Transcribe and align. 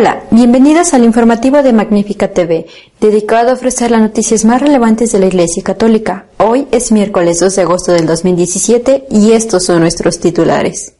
Hola, 0.00 0.22
bienvenidos 0.30 0.94
al 0.94 1.04
informativo 1.04 1.62
de 1.62 1.74
Magnífica 1.74 2.28
TV, 2.28 2.64
dedicado 3.02 3.50
a 3.50 3.52
ofrecer 3.52 3.90
las 3.90 4.00
noticias 4.00 4.46
más 4.46 4.62
relevantes 4.62 5.12
de 5.12 5.18
la 5.18 5.26
Iglesia 5.26 5.62
Católica. 5.62 6.24
Hoy 6.38 6.66
es 6.70 6.90
miércoles 6.90 7.38
2 7.38 7.54
de 7.54 7.60
agosto 7.60 7.92
del 7.92 8.06
2017 8.06 9.08
y 9.10 9.32
estos 9.32 9.66
son 9.66 9.80
nuestros 9.80 10.18
titulares. 10.18 10.94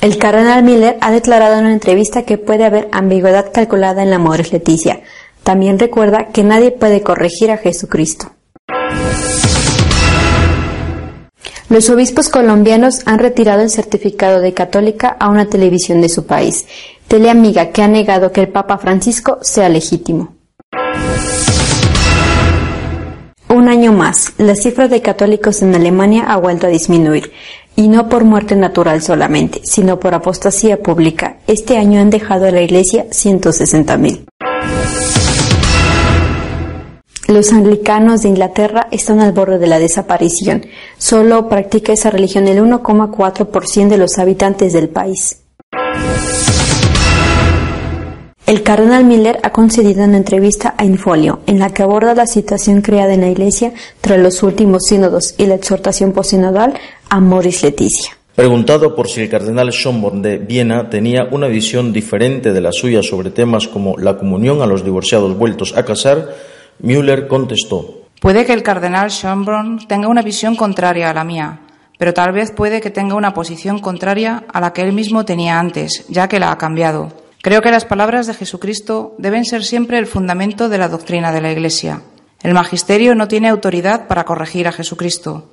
El 0.00 0.18
cardenal 0.18 0.62
Miller 0.62 0.98
ha 1.00 1.10
declarado 1.10 1.54
en 1.54 1.64
una 1.64 1.72
entrevista 1.72 2.22
que 2.22 2.38
puede 2.38 2.64
haber 2.64 2.88
ambigüedad 2.92 3.50
calculada 3.52 4.04
en 4.04 4.10
la 4.10 4.16
Amoris 4.16 4.52
Leticia. 4.52 5.00
También 5.42 5.80
recuerda 5.80 6.28
que 6.28 6.44
nadie 6.44 6.70
puede 6.70 7.02
corregir 7.02 7.50
a 7.50 7.56
Jesucristo. 7.56 8.30
Los 11.68 11.90
obispos 11.90 12.28
colombianos 12.28 13.00
han 13.06 13.18
retirado 13.18 13.60
el 13.60 13.70
certificado 13.70 14.40
de 14.40 14.54
católica 14.54 15.16
a 15.18 15.28
una 15.28 15.46
televisión 15.46 16.00
de 16.00 16.08
su 16.08 16.24
país, 16.24 16.64
teleamiga 17.08 17.70
que 17.70 17.82
ha 17.82 17.88
negado 17.88 18.30
que 18.30 18.40
el 18.40 18.48
Papa 18.48 18.78
Francisco 18.78 19.38
sea 19.42 19.68
legítimo. 19.68 20.36
Un 23.48 23.68
año 23.68 23.92
más, 23.92 24.32
la 24.38 24.54
cifra 24.54 24.86
de 24.86 25.02
católicos 25.02 25.60
en 25.62 25.74
Alemania 25.74 26.24
ha 26.28 26.36
vuelto 26.36 26.68
a 26.68 26.70
disminuir, 26.70 27.32
y 27.74 27.88
no 27.88 28.08
por 28.08 28.24
muerte 28.24 28.54
natural 28.54 29.02
solamente, 29.02 29.60
sino 29.64 29.98
por 29.98 30.14
apostasía 30.14 30.80
pública. 30.82 31.38
Este 31.48 31.78
año 31.78 32.00
han 32.00 32.10
dejado 32.10 32.46
a 32.46 32.52
la 32.52 32.62
Iglesia 32.62 33.06
160.000. 33.10 34.24
Los 37.28 37.52
anglicanos 37.52 38.22
de 38.22 38.28
Inglaterra 38.28 38.86
están 38.92 39.18
al 39.18 39.32
borde 39.32 39.58
de 39.58 39.66
la 39.66 39.80
desaparición. 39.80 40.64
Solo 40.96 41.48
practica 41.48 41.92
esa 41.92 42.08
religión 42.08 42.46
el 42.46 42.60
1,4% 42.60 43.88
de 43.88 43.98
los 43.98 44.18
habitantes 44.18 44.72
del 44.72 44.88
país. 44.88 45.42
El 48.46 48.62
cardenal 48.62 49.04
Miller 49.04 49.40
ha 49.42 49.50
concedido 49.50 50.04
una 50.04 50.18
entrevista 50.18 50.76
a 50.78 50.84
Infolio, 50.84 51.40
en 51.48 51.58
la 51.58 51.70
que 51.70 51.82
aborda 51.82 52.14
la 52.14 52.28
situación 52.28 52.80
creada 52.80 53.14
en 53.14 53.22
la 53.22 53.28
Iglesia 53.28 53.72
tras 54.00 54.20
los 54.20 54.44
últimos 54.44 54.84
sínodos 54.84 55.34
y 55.36 55.46
la 55.46 55.56
exhortación 55.56 56.12
posinodal 56.12 56.74
a 57.08 57.18
Moris 57.18 57.64
Leticia. 57.64 58.16
Preguntado 58.36 58.94
por 58.94 59.08
si 59.08 59.22
el 59.22 59.28
cardenal 59.28 59.72
Schönborn 59.72 60.22
de 60.22 60.38
Viena 60.38 60.90
tenía 60.90 61.24
una 61.24 61.48
visión 61.48 61.92
diferente 61.92 62.52
de 62.52 62.60
la 62.60 62.70
suya 62.70 63.02
sobre 63.02 63.30
temas 63.30 63.66
como 63.66 63.98
la 63.98 64.16
comunión 64.16 64.62
a 64.62 64.66
los 64.66 64.84
divorciados 64.84 65.36
vueltos 65.36 65.76
a 65.76 65.84
casar, 65.84 66.28
Müller 66.78 67.28
contestó. 67.28 68.02
Puede 68.20 68.44
que 68.44 68.52
el 68.52 68.62
cardenal 68.62 69.10
Schönborn 69.10 69.86
tenga 69.86 70.08
una 70.08 70.22
visión 70.22 70.56
contraria 70.56 71.10
a 71.10 71.14
la 71.14 71.24
mía, 71.24 71.60
pero 71.98 72.14
tal 72.14 72.32
vez 72.32 72.50
puede 72.50 72.80
que 72.80 72.90
tenga 72.90 73.14
una 73.14 73.34
posición 73.34 73.78
contraria 73.78 74.44
a 74.52 74.60
la 74.60 74.72
que 74.72 74.82
él 74.82 74.92
mismo 74.92 75.24
tenía 75.24 75.58
antes, 75.58 76.06
ya 76.08 76.28
que 76.28 76.40
la 76.40 76.50
ha 76.50 76.58
cambiado. 76.58 77.12
Creo 77.42 77.62
que 77.62 77.70
las 77.70 77.84
palabras 77.84 78.26
de 78.26 78.34
Jesucristo 78.34 79.14
deben 79.18 79.44
ser 79.44 79.62
siempre 79.62 79.98
el 79.98 80.06
fundamento 80.06 80.68
de 80.68 80.78
la 80.78 80.88
doctrina 80.88 81.32
de 81.32 81.40
la 81.40 81.52
Iglesia. 81.52 82.02
El 82.42 82.54
magisterio 82.54 83.14
no 83.14 83.28
tiene 83.28 83.48
autoridad 83.48 84.08
para 84.08 84.24
corregir 84.24 84.66
a 84.66 84.72
Jesucristo. 84.72 85.52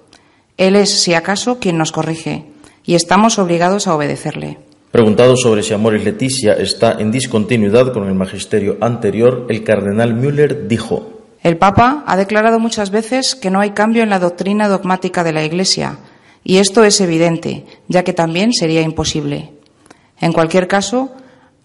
Él 0.58 0.76
es, 0.76 0.90
si 0.90 1.14
acaso, 1.14 1.60
quien 1.60 1.78
nos 1.78 1.92
corrige, 1.92 2.48
y 2.84 2.96
estamos 2.96 3.40
obligados 3.40 3.88
a 3.88 3.96
obedecerle. 3.96 4.58
Preguntado 4.92 5.36
sobre 5.36 5.64
si 5.64 5.74
Amoris 5.74 6.04
Leticia 6.04 6.54
está 6.54 6.94
en 7.00 7.12
discontinuidad 7.12 7.94
con 7.94 8.08
el 8.08 8.14
magisterio 8.14 8.78
anterior, 8.82 9.48
el 9.50 9.64
cardenal 9.64 10.14
Müller 10.14 10.68
dijo: 10.68 11.13
El 11.44 11.58
Papa 11.58 12.06
ha 12.08 12.16
declarado 12.16 12.58
muchas 12.58 12.90
veces 12.90 13.36
que 13.36 13.52
no 13.52 13.60
hay 13.60 13.72
cambio 13.72 14.02
en 14.02 14.10
la 14.10 14.20
doctrina 14.20 14.70
dogmática 14.70 15.26
de 15.26 15.34
la 15.34 15.44
Iglesia, 15.44 15.98
y 16.42 16.58
esto 16.58 16.86
es 16.86 17.02
evidente, 17.02 17.66
ya 17.90 18.04
que 18.04 18.14
también 18.14 18.54
sería 18.54 18.82
imposible. 18.82 19.52
En 20.22 20.32
cualquier 20.32 20.70
caso, 20.70 21.12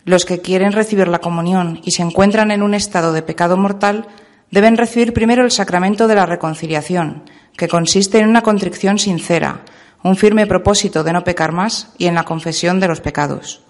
los 0.05 0.25
que 0.25 0.41
quieren 0.41 0.73
recibir 0.73 1.07
la 1.07 1.21
comunión 1.21 1.81
y 1.85 1.93
se 1.93 2.03
encuentran 2.03 2.51
en 2.51 2.63
un 2.63 2.75
estado 2.75 3.13
de 3.13 3.23
pecado 3.23 3.57
mortal 3.57 4.09
deben 4.51 4.77
recibir 4.77 5.13
primero 5.13 5.45
el 5.45 5.53
sacramento 5.53 6.09
de 6.09 6.17
la 6.17 6.27
reconciliación, 6.27 7.23
que 7.57 7.69
consiste 7.69 8.19
en 8.19 8.29
una 8.29 8.43
contrición 8.43 8.99
sincera, 8.99 9.61
un 10.03 10.17
firme 10.17 10.49
propósito 10.49 11.05
de 11.05 11.13
no 11.13 11.23
pecar 11.23 11.53
más 11.53 11.93
y 11.99 12.07
en 12.07 12.17
la 12.17 12.25
confesión 12.25 12.81
de 12.81 12.89
los 12.89 13.01
pecados. 13.01 13.63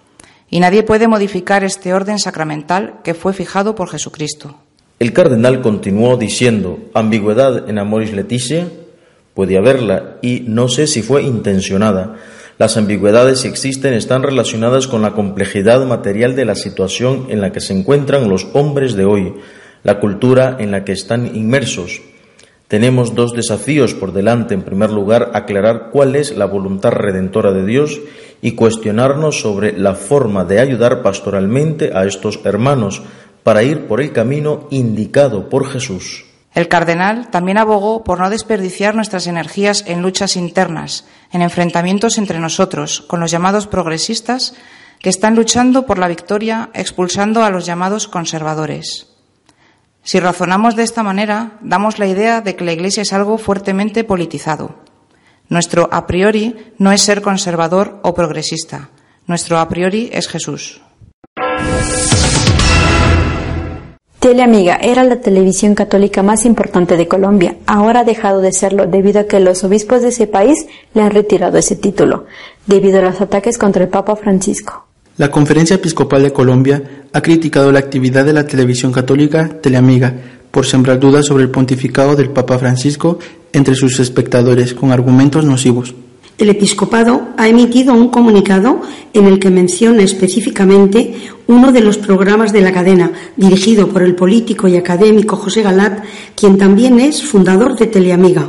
Y 0.48 0.60
nadie 0.60 0.84
puede 0.84 1.06
modificar 1.06 1.64
este 1.64 1.92
orden 1.92 2.18
sacramental 2.18 3.00
que 3.04 3.12
fue 3.12 3.34
fijado 3.34 3.74
por 3.74 3.90
Jesucristo. 3.90 4.56
El 4.98 5.12
cardenal 5.12 5.60
continuó 5.60 6.16
diciendo: 6.16 6.78
ambigüedad 6.92 7.70
en 7.70 7.78
Amoris 7.78 8.12
Leticia 8.12 8.68
puede 9.32 9.56
haberla 9.56 10.16
y 10.22 10.42
no 10.46 10.68
sé 10.68 10.88
si 10.88 11.02
fue 11.02 11.22
intencionada. 11.22 12.16
Las 12.58 12.76
ambigüedades, 12.76 13.40
si 13.40 13.48
existen, 13.48 13.94
están 13.94 14.24
relacionadas 14.24 14.88
con 14.88 15.00
la 15.00 15.12
complejidad 15.12 15.86
material 15.86 16.34
de 16.34 16.44
la 16.44 16.56
situación 16.56 17.26
en 17.28 17.40
la 17.40 17.52
que 17.52 17.60
se 17.60 17.72
encuentran 17.72 18.28
los 18.28 18.48
hombres 18.54 18.94
de 18.94 19.04
hoy, 19.04 19.34
la 19.84 20.00
cultura 20.00 20.56
en 20.58 20.72
la 20.72 20.84
que 20.84 20.90
están 20.90 21.36
inmersos. 21.36 22.00
Tenemos 22.66 23.14
dos 23.14 23.32
desafíos 23.34 23.94
por 23.94 24.12
delante. 24.12 24.54
En 24.54 24.62
primer 24.62 24.90
lugar, 24.90 25.30
aclarar 25.34 25.90
cuál 25.92 26.16
es 26.16 26.36
la 26.36 26.46
voluntad 26.46 26.90
redentora 26.90 27.52
de 27.52 27.64
Dios 27.64 28.00
y 28.42 28.52
cuestionarnos 28.52 29.40
sobre 29.40 29.78
la 29.78 29.94
forma 29.94 30.44
de 30.44 30.58
ayudar 30.58 31.02
pastoralmente 31.02 31.92
a 31.94 32.04
estos 32.04 32.40
hermanos 32.44 33.02
para 33.48 33.62
ir 33.62 33.86
por 33.86 34.02
el 34.02 34.12
camino 34.12 34.66
indicado 34.68 35.48
por 35.48 35.66
Jesús. 35.66 36.26
El 36.52 36.68
cardenal 36.68 37.30
también 37.30 37.56
abogó 37.56 38.04
por 38.04 38.20
no 38.20 38.28
desperdiciar 38.28 38.94
nuestras 38.94 39.26
energías 39.26 39.84
en 39.86 40.02
luchas 40.02 40.36
internas, 40.36 41.06
en 41.32 41.40
enfrentamientos 41.40 42.18
entre 42.18 42.40
nosotros, 42.40 43.00
con 43.00 43.20
los 43.20 43.30
llamados 43.30 43.66
progresistas, 43.66 44.52
que 44.98 45.08
están 45.08 45.34
luchando 45.34 45.86
por 45.86 45.98
la 45.98 46.08
victoria 46.08 46.68
expulsando 46.74 47.42
a 47.42 47.48
los 47.48 47.64
llamados 47.64 48.06
conservadores. 48.06 49.06
Si 50.02 50.20
razonamos 50.20 50.76
de 50.76 50.82
esta 50.82 51.02
manera, 51.02 51.52
damos 51.62 51.98
la 51.98 52.06
idea 52.06 52.42
de 52.42 52.54
que 52.54 52.66
la 52.66 52.74
Iglesia 52.74 53.00
es 53.00 53.14
algo 53.14 53.38
fuertemente 53.38 54.04
politizado. 54.04 54.74
Nuestro 55.48 55.88
a 55.90 56.06
priori 56.06 56.74
no 56.76 56.92
es 56.92 57.00
ser 57.00 57.22
conservador 57.22 57.98
o 58.02 58.12
progresista. 58.12 58.90
Nuestro 59.26 59.58
a 59.58 59.70
priori 59.70 60.10
es 60.12 60.28
Jesús. 60.28 60.82
Teleamiga 64.20 64.74
era 64.82 65.04
la 65.04 65.20
televisión 65.20 65.76
católica 65.76 66.24
más 66.24 66.44
importante 66.44 66.96
de 66.96 67.06
Colombia. 67.06 67.56
Ahora 67.66 68.00
ha 68.00 68.04
dejado 68.04 68.40
de 68.40 68.52
serlo 68.52 68.88
debido 68.88 69.20
a 69.20 69.24
que 69.24 69.38
los 69.38 69.62
obispos 69.62 70.02
de 70.02 70.08
ese 70.08 70.26
país 70.26 70.66
le 70.92 71.02
han 71.02 71.12
retirado 71.12 71.56
ese 71.56 71.76
título, 71.76 72.26
debido 72.66 72.98
a 72.98 73.02
los 73.02 73.20
ataques 73.20 73.58
contra 73.58 73.84
el 73.84 73.90
Papa 73.90 74.16
Francisco. 74.16 74.86
La 75.18 75.30
Conferencia 75.30 75.76
Episcopal 75.76 76.24
de 76.24 76.32
Colombia 76.32 76.82
ha 77.12 77.20
criticado 77.20 77.70
la 77.70 77.78
actividad 77.78 78.24
de 78.24 78.32
la 78.32 78.44
televisión 78.44 78.90
católica 78.90 79.48
Teleamiga 79.60 80.14
por 80.50 80.66
sembrar 80.66 80.98
dudas 80.98 81.26
sobre 81.26 81.44
el 81.44 81.50
pontificado 81.50 82.16
del 82.16 82.30
Papa 82.30 82.58
Francisco 82.58 83.20
entre 83.52 83.76
sus 83.76 84.00
espectadores 84.00 84.74
con 84.74 84.90
argumentos 84.90 85.44
nocivos. 85.44 85.94
El 86.38 86.50
episcopado 86.50 87.30
ha 87.36 87.48
emitido 87.48 87.92
un 87.92 88.10
comunicado 88.10 88.80
en 89.12 89.26
el 89.26 89.40
que 89.40 89.50
menciona 89.50 90.04
específicamente 90.04 91.16
uno 91.48 91.72
de 91.72 91.80
los 91.80 91.98
programas 91.98 92.52
de 92.52 92.60
la 92.60 92.70
cadena, 92.70 93.10
dirigido 93.36 93.88
por 93.88 94.02
el 94.02 94.14
político 94.14 94.68
y 94.68 94.76
académico 94.76 95.34
José 95.34 95.62
Galat, 95.62 96.04
quien 96.36 96.56
también 96.56 97.00
es 97.00 97.24
fundador 97.24 97.76
de 97.76 97.88
Teleamiga. 97.88 98.48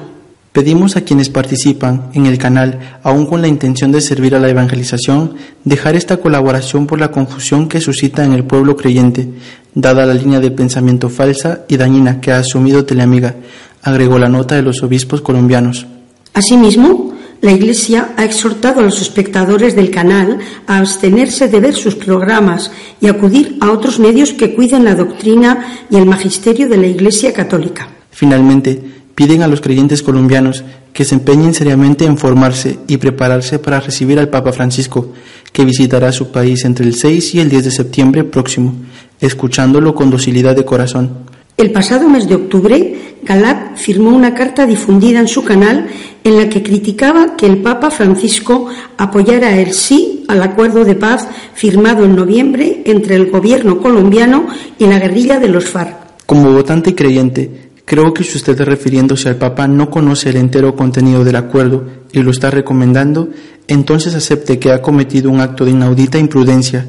Pedimos 0.52 0.98
a 0.98 1.02
quienes 1.02 1.30
participan 1.30 2.12
en 2.14 2.28
el 2.28 2.38
canal, 2.38 3.00
aun 3.02 3.26
con 3.26 3.42
la 3.42 3.48
intención 3.48 3.92
de 3.92 4.02
servir 4.02 4.36
a 4.36 4.40
la 4.40 4.50
evangelización, 4.50 5.34
dejar 5.64 5.96
esta 5.96 6.18
colaboración 6.18 6.86
por 6.86 7.00
la 7.00 7.10
confusión 7.10 7.68
que 7.68 7.82
suscita 7.82 8.24
en 8.24 8.34
el 8.34 8.44
pueblo 8.44 8.76
creyente, 8.76 9.30
dada 9.74 10.06
la 10.06 10.14
línea 10.14 10.40
de 10.40 10.52
pensamiento 10.52 11.10
falsa 11.10 11.66
y 11.68 11.78
dañina 11.78 12.22
que 12.22 12.32
ha 12.32 12.38
asumido 12.38 12.86
Teleamiga, 12.86 13.36
agregó 13.82 14.20
la 14.20 14.30
nota 14.30 14.54
de 14.54 14.62
los 14.62 14.84
obispos 14.84 15.22
colombianos. 15.22 15.88
Asimismo, 16.36 17.14
la 17.42 17.52
Iglesia 17.52 18.14
ha 18.18 18.26
exhortado 18.26 18.82
a 18.82 18.84
los 18.84 19.02
espectadores 19.02 19.76
del 19.76 19.92
canal 19.92 20.40
a 20.68 20.80
abstenerse 20.80 21.48
de 21.48 21.60
ver 21.60 21.76
sus 21.76 21.96
programas 21.96 22.72
y 23.00 23.08
acudir 23.08 23.58
a 23.62 23.72
otros 23.72 24.00
medios 24.00 24.34
que 24.34 24.54
cuiden 24.54 24.84
la 24.84 24.96
doctrina 24.96 25.86
y 25.90 25.96
el 25.96 26.06
magisterio 26.06 26.68
de 26.68 26.78
la 26.78 26.88
Iglesia 26.88 27.34
católica. 27.34 27.88
Finalmente, 28.12 28.82
piden 29.16 29.44
a 29.44 29.48
los 29.48 29.62
creyentes 29.62 30.04
colombianos 30.04 30.64
que 30.94 31.06
se 31.06 31.16
empeñen 31.16 31.54
seriamente 31.54 32.06
en 32.06 32.18
formarse 32.18 32.80
y 32.88 32.98
prepararse 32.98 33.60
para 33.60 33.80
recibir 33.80 34.20
al 34.20 34.30
Papa 34.30 34.52
Francisco, 34.52 35.14
que 35.54 35.66
visitará 35.66 36.12
su 36.12 36.32
país 36.32 36.66
entre 36.66 36.86
el 36.86 36.96
6 36.96 37.36
y 37.36 37.40
el 37.40 37.50
10 37.50 37.66
de 37.66 37.72
septiembre 37.72 38.24
próximo, 38.24 38.76
escuchándolo 39.22 39.96
con 39.96 40.10
docilidad 40.10 40.56
de 40.56 40.66
corazón. 40.66 41.30
El 41.58 41.72
pasado 41.72 42.08
mes 42.08 42.28
de 42.30 42.36
octubre, 42.36 43.09
Galat 43.24 43.78
firmó 43.78 44.16
una 44.16 44.34
carta 44.34 44.66
difundida 44.66 45.20
en 45.20 45.28
su 45.28 45.44
canal 45.44 45.88
en 46.24 46.38
la 46.38 46.50
que 46.50 46.64
criticaba 46.64 47.36
que 47.36 47.46
el 47.46 47.58
Papa 47.58 47.92
Francisco 47.92 48.68
apoyara 48.98 49.58
el 49.60 49.74
sí 49.74 50.24
al 50.28 50.42
acuerdo 50.42 50.86
de 50.86 50.96
paz 50.96 51.28
firmado 51.54 52.06
en 52.06 52.16
noviembre 52.16 52.84
entre 52.86 53.16
el 53.16 53.30
gobierno 53.30 53.80
colombiano 53.80 54.48
y 54.78 54.86
la 54.86 55.00
guerrilla 55.00 55.40
de 55.40 55.50
los 55.50 55.66
FARC. 55.70 55.96
Como 56.26 56.54
votante 56.54 56.92
y 56.92 56.94
creyente, 56.94 57.72
creo 57.86 58.14
que 58.14 58.24
si 58.24 58.38
usted 58.38 58.60
refiriéndose 58.62 59.30
al 59.30 59.38
Papa 59.38 59.68
no 59.68 59.90
conoce 59.90 60.30
el 60.30 60.38
entero 60.38 60.76
contenido 60.76 61.24
del 61.24 61.36
acuerdo 61.36 61.86
y 62.12 62.22
lo 62.22 62.32
está 62.32 62.52
recomendando, 62.52 63.30
entonces 63.68 64.16
acepte 64.16 64.60
que 64.60 64.72
ha 64.72 64.82
cometido 64.82 65.32
un 65.32 65.42
acto 65.42 65.66
de 65.66 65.72
inaudita 65.72 66.20
imprudencia, 66.20 66.86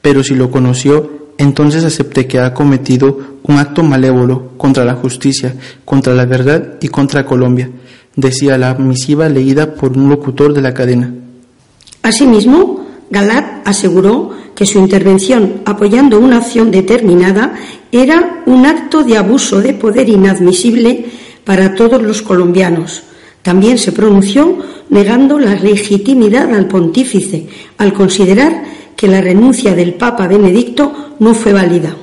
pero 0.00 0.22
si 0.22 0.34
lo 0.34 0.50
conoció, 0.50 1.25
entonces 1.38 1.84
acepte 1.84 2.26
que 2.26 2.38
ha 2.38 2.54
cometido 2.54 3.18
un 3.42 3.58
acto 3.58 3.82
malévolo 3.82 4.50
contra 4.56 4.84
la 4.84 4.94
justicia, 4.94 5.54
contra 5.84 6.14
la 6.14 6.24
verdad 6.24 6.74
y 6.80 6.88
contra 6.88 7.26
Colombia, 7.26 7.70
decía 8.14 8.58
la 8.58 8.74
misiva 8.74 9.28
leída 9.28 9.74
por 9.74 9.96
un 9.96 10.08
locutor 10.08 10.52
de 10.52 10.62
la 10.62 10.74
cadena. 10.74 11.12
Asimismo, 12.02 12.86
Galat 13.10 13.66
aseguró 13.66 14.30
que 14.54 14.66
su 14.66 14.78
intervención 14.78 15.60
apoyando 15.64 16.18
una 16.18 16.38
acción 16.38 16.70
determinada 16.70 17.54
era 17.92 18.42
un 18.46 18.66
acto 18.66 19.04
de 19.04 19.16
abuso 19.16 19.60
de 19.60 19.74
poder 19.74 20.08
inadmisible 20.08 21.06
para 21.44 21.74
todos 21.74 22.02
los 22.02 22.22
colombianos. 22.22 23.02
También 23.42 23.78
se 23.78 23.92
pronunció 23.92 24.58
negando 24.88 25.38
la 25.38 25.54
legitimidad 25.54 26.52
al 26.52 26.66
pontífice 26.66 27.46
al 27.78 27.92
considerar 27.92 28.64
que 28.96 29.08
la 29.08 29.20
renuncia 29.20 29.74
del 29.74 29.94
Papa 29.94 30.26
Benedicto 30.26 30.92
no 31.18 31.34
fue 31.34 31.52
válida. 31.52 31.94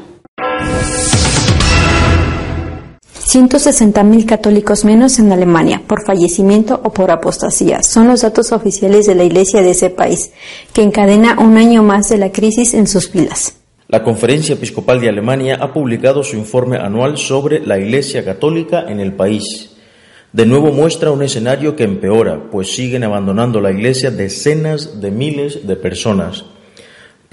160.000 3.34 4.28
católicos 4.28 4.86
menos 4.86 5.18
en 5.18 5.32
Alemania 5.32 5.82
por 5.88 6.06
fallecimiento 6.06 6.80
o 6.84 6.94
por 6.94 7.10
apostasía. 7.10 7.82
Son 7.82 8.08
los 8.08 8.22
datos 8.22 8.52
oficiales 8.52 9.08
de 9.08 9.16
la 9.16 9.24
Iglesia 9.24 9.64
de 9.64 9.72
ese 9.72 9.90
país, 9.90 10.32
que 10.72 10.84
encadena 10.84 11.40
un 11.40 11.58
año 11.58 11.82
más 11.82 12.10
de 12.10 12.20
la 12.20 12.32
crisis 12.32 12.76
en 12.76 12.86
sus 12.86 13.10
filas. 13.10 13.56
La 13.88 14.04
Conferencia 14.04 14.54
Episcopal 14.54 15.02
de 15.02 15.10
Alemania 15.10 15.58
ha 15.60 15.74
publicado 15.74 16.24
su 16.24 16.38
informe 16.38 16.78
anual 16.78 17.18
sobre 17.18 17.66
la 17.66 17.80
Iglesia 17.80 18.24
Católica 18.24 18.86
en 18.88 19.00
el 19.00 19.14
país. 19.14 19.72
De 20.32 20.46
nuevo 20.46 20.72
muestra 20.72 21.10
un 21.10 21.24
escenario 21.24 21.76
que 21.76 21.86
empeora, 21.86 22.52
pues 22.52 22.72
siguen 22.76 23.04
abandonando 23.04 23.62
la 23.62 23.72
Iglesia 23.72 24.12
decenas 24.12 25.02
de 25.02 25.10
miles 25.10 25.66
de 25.66 25.76
personas 25.76 26.46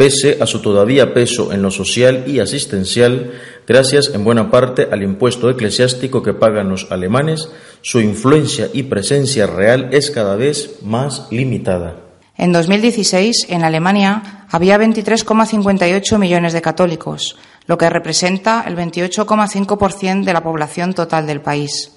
pese 0.00 0.38
a 0.41 0.47
su 0.47 0.62
todavía 0.62 1.12
peso 1.12 1.52
en 1.52 1.61
lo 1.61 1.70
social 1.70 2.25
y 2.26 2.41
asistencial, 2.41 3.32
gracias 3.67 4.11
en 4.14 4.25
buena 4.25 4.50
parte 4.50 4.88
al 4.91 5.02
impuesto 5.02 5.50
eclesiástico 5.50 6.23
que 6.23 6.32
pagan 6.32 6.70
los 6.70 6.91
alemanes, 6.91 7.50
su 7.82 8.00
influencia 8.00 8.70
y 8.73 8.85
presencia 8.85 9.47
real 9.47 9.91
es 9.93 10.11
cada 10.11 10.37
vez 10.37 10.76
más 10.82 11.26
limitada. 11.31 11.97
En 12.38 12.50
2016, 12.50 13.49
en 13.50 13.62
Alemania, 13.62 14.47
había 14.50 14.79
23,58 14.79 16.17
millones 16.17 16.55
de 16.55 16.62
católicos, 16.62 17.37
lo 17.67 17.76
que 17.76 17.91
representa 17.91 18.64
el 18.67 18.76
28,5% 18.79 20.25
de 20.25 20.32
la 20.32 20.43
población 20.43 20.94
total 20.94 21.26
del 21.26 21.43
país. 21.43 21.93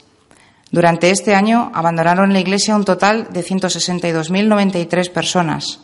Durante 0.71 1.09
este 1.09 1.35
año 1.35 1.71
abandonaron 1.73 2.33
la 2.33 2.41
Iglesia 2.41 2.75
un 2.75 2.83
total 2.83 3.29
de 3.31 3.45
162.093 3.45 5.09
personas, 5.09 5.82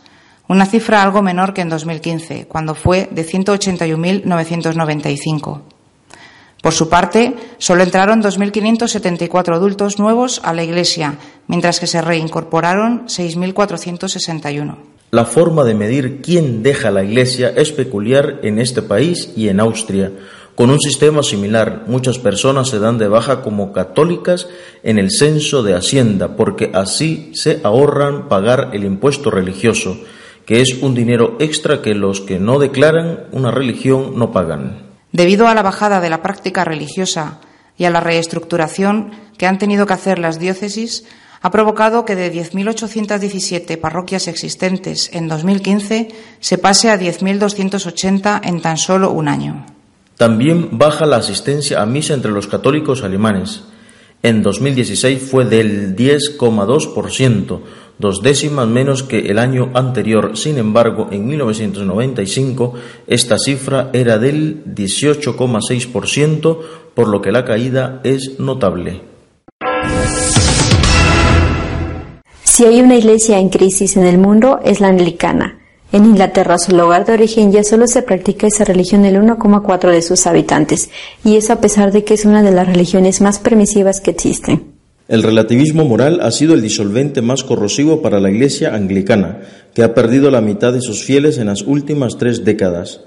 una 0.50 0.66
cifra 0.66 1.02
algo 1.04 1.22
menor 1.22 1.54
que 1.54 1.60
en 1.60 1.68
2015, 1.68 2.48
cuando 2.48 2.74
fue 2.74 3.08
de 3.12 3.24
181.995. 3.24 5.60
Por 6.60 6.72
su 6.72 6.88
parte, 6.88 7.36
solo 7.58 7.84
entraron 7.84 8.20
2.574 8.20 9.54
adultos 9.54 10.00
nuevos 10.00 10.40
a 10.42 10.52
la 10.52 10.64
Iglesia, 10.64 11.18
mientras 11.46 11.78
que 11.78 11.86
se 11.86 12.02
reincorporaron 12.02 13.06
6.461. 13.06 14.74
La 15.12 15.24
forma 15.24 15.62
de 15.62 15.74
medir 15.74 16.20
quién 16.20 16.64
deja 16.64 16.90
la 16.90 17.04
Iglesia 17.04 17.52
es 17.54 17.70
peculiar 17.70 18.40
en 18.42 18.58
este 18.58 18.82
país 18.82 19.32
y 19.36 19.50
en 19.50 19.60
Austria. 19.60 20.10
Con 20.56 20.70
un 20.70 20.80
sistema 20.80 21.22
similar, 21.22 21.84
muchas 21.86 22.18
personas 22.18 22.68
se 22.68 22.80
dan 22.80 22.98
de 22.98 23.06
baja 23.06 23.42
como 23.42 23.72
católicas 23.72 24.48
en 24.82 24.98
el 24.98 25.12
censo 25.12 25.62
de 25.62 25.76
Hacienda, 25.76 26.34
porque 26.34 26.72
así 26.74 27.30
se 27.34 27.60
ahorran 27.62 28.28
pagar 28.28 28.70
el 28.72 28.82
impuesto 28.82 29.30
religioso 29.30 29.96
que 30.46 30.60
es 30.60 30.82
un 30.82 30.94
dinero 30.94 31.36
extra 31.38 31.82
que 31.82 31.94
los 31.94 32.20
que 32.20 32.38
no 32.38 32.58
declaran 32.58 33.24
una 33.32 33.50
religión 33.50 34.18
no 34.18 34.32
pagan. 34.32 34.90
Debido 35.12 35.48
a 35.48 35.54
la 35.54 35.62
bajada 35.62 36.00
de 36.00 36.10
la 36.10 36.22
práctica 36.22 36.64
religiosa 36.64 37.40
y 37.76 37.84
a 37.84 37.90
la 37.90 38.00
reestructuración 38.00 39.12
que 39.38 39.46
han 39.46 39.58
tenido 39.58 39.86
que 39.86 39.94
hacer 39.94 40.18
las 40.18 40.38
diócesis, 40.38 41.04
ha 41.42 41.50
provocado 41.50 42.04
que 42.04 42.16
de 42.16 42.32
10.817 42.32 43.78
parroquias 43.78 44.28
existentes 44.28 45.10
en 45.14 45.26
2015 45.28 46.08
se 46.38 46.58
pase 46.58 46.90
a 46.90 46.98
10.280 46.98 48.40
en 48.44 48.60
tan 48.60 48.76
solo 48.76 49.10
un 49.10 49.28
año. 49.28 49.66
También 50.16 50.68
baja 50.72 51.06
la 51.06 51.16
asistencia 51.16 51.80
a 51.80 51.86
misa 51.86 52.12
entre 52.12 52.30
los 52.30 52.46
católicos 52.46 53.02
alemanes. 53.02 53.62
En 54.22 54.42
2016 54.42 55.22
fue 55.22 55.46
del 55.46 55.96
10,2%, 55.96 57.60
dos 58.00 58.22
décimas 58.22 58.66
menos 58.66 59.02
que 59.02 59.30
el 59.30 59.38
año 59.38 59.70
anterior. 59.74 60.36
Sin 60.36 60.58
embargo, 60.58 61.08
en 61.10 61.26
1995 61.28 62.74
esta 63.06 63.38
cifra 63.38 63.90
era 63.92 64.18
del 64.18 64.64
18,6%, 64.64 66.58
por 66.94 67.08
lo 67.08 67.20
que 67.20 67.30
la 67.30 67.44
caída 67.44 68.00
es 68.02 68.40
notable. 68.40 69.02
Si 72.42 72.64
hay 72.64 72.80
una 72.80 72.96
iglesia 72.96 73.38
en 73.38 73.48
crisis 73.48 73.96
en 73.96 74.04
el 74.04 74.18
mundo, 74.18 74.60
es 74.64 74.80
la 74.80 74.88
anglicana. 74.88 75.58
En 75.92 76.04
Inglaterra, 76.04 76.56
su 76.58 76.76
lugar 76.76 77.04
de 77.04 77.14
origen, 77.14 77.52
ya 77.52 77.64
solo 77.64 77.86
se 77.86 78.02
practica 78.02 78.46
esa 78.46 78.64
religión 78.64 79.04
el 79.04 79.16
1,4 79.16 79.90
de 79.90 80.02
sus 80.02 80.26
habitantes, 80.26 80.90
y 81.24 81.36
eso 81.36 81.52
a 81.52 81.60
pesar 81.60 81.90
de 81.90 82.04
que 82.04 82.14
es 82.14 82.24
una 82.24 82.42
de 82.42 82.52
las 82.52 82.66
religiones 82.66 83.20
más 83.20 83.38
permisivas 83.38 84.00
que 84.00 84.12
existen. 84.12 84.69
El 85.10 85.24
relativismo 85.24 85.84
moral 85.84 86.20
ha 86.22 86.30
sido 86.30 86.54
el 86.54 86.62
disolvente 86.62 87.20
más 87.20 87.42
corrosivo 87.42 88.00
para 88.00 88.20
la 88.20 88.30
Iglesia 88.30 88.76
anglicana, 88.76 89.40
que 89.74 89.82
ha 89.82 89.92
perdido 89.92 90.30
la 90.30 90.40
mitad 90.40 90.72
de 90.72 90.80
sus 90.80 91.02
fieles 91.02 91.38
en 91.38 91.48
las 91.48 91.62
últimas 91.62 92.16
tres 92.16 92.44
décadas. 92.44 93.00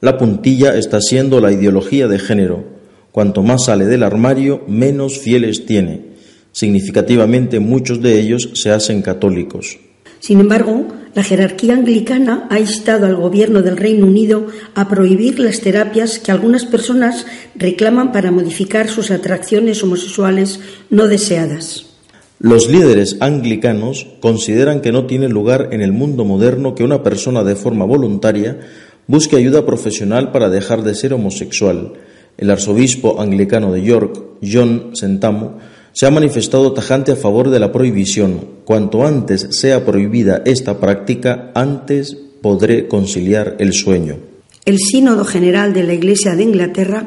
La 0.00 0.18
puntilla 0.18 0.76
está 0.76 1.00
siendo 1.00 1.40
la 1.40 1.52
ideología 1.52 2.08
de 2.08 2.18
género. 2.18 2.64
Cuanto 3.12 3.44
más 3.44 3.66
sale 3.66 3.84
del 3.84 4.02
armario, 4.02 4.64
menos 4.66 5.20
fieles 5.20 5.64
tiene. 5.64 6.00
Significativamente 6.50 7.60
muchos 7.60 8.02
de 8.02 8.18
ellos 8.18 8.50
se 8.54 8.72
hacen 8.72 9.00
católicos. 9.00 9.78
Sin 10.18 10.40
embargo, 10.40 10.88
la 11.14 11.22
jerarquía 11.22 11.74
anglicana 11.74 12.46
ha 12.50 12.58
instado 12.58 13.06
al 13.06 13.16
gobierno 13.16 13.62
del 13.62 13.76
Reino 13.76 14.06
Unido 14.06 14.48
a 14.74 14.88
prohibir 14.88 15.38
las 15.38 15.60
terapias 15.60 16.18
que 16.18 16.32
algunas 16.32 16.64
personas 16.64 17.26
reclaman 17.54 18.12
para 18.12 18.30
modificar 18.30 18.88
sus 18.88 19.10
atracciones 19.10 19.82
homosexuales 19.82 20.60
no 20.90 21.06
deseadas. 21.06 21.86
Los 22.40 22.68
líderes 22.68 23.16
anglicanos 23.20 24.08
consideran 24.20 24.80
que 24.80 24.92
no 24.92 25.06
tiene 25.06 25.28
lugar 25.28 25.68
en 25.70 25.80
el 25.80 25.92
mundo 25.92 26.24
moderno 26.24 26.74
que 26.74 26.84
una 26.84 27.02
persona 27.02 27.44
de 27.44 27.54
forma 27.54 27.84
voluntaria 27.84 28.58
busque 29.06 29.36
ayuda 29.36 29.64
profesional 29.64 30.32
para 30.32 30.50
dejar 30.50 30.82
de 30.82 30.94
ser 30.94 31.14
homosexual. 31.14 31.92
El 32.36 32.50
arzobispo 32.50 33.20
anglicano 33.20 33.72
de 33.72 33.82
York, 33.82 34.20
John 34.42 34.90
Sentamo, 34.94 35.58
se 35.94 36.06
ha 36.06 36.10
manifestado 36.10 36.72
tajante 36.72 37.12
a 37.12 37.16
favor 37.16 37.50
de 37.50 37.60
la 37.60 37.70
prohibición. 37.70 38.40
Cuanto 38.64 39.06
antes 39.06 39.46
sea 39.50 39.86
prohibida 39.86 40.42
esta 40.44 40.80
práctica, 40.80 41.52
antes 41.54 42.16
podré 42.42 42.88
conciliar 42.88 43.56
el 43.60 43.72
sueño. 43.72 44.16
El 44.64 44.78
Sínodo 44.78 45.24
General 45.24 45.72
de 45.72 45.84
la 45.84 45.94
Iglesia 45.94 46.34
de 46.34 46.42
Inglaterra 46.42 47.06